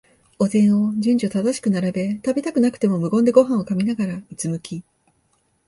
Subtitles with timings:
[0.39, 4.83] お膳を順序正しく並べ、食べたくなくても無言でごはんを噛みながら、うつむき、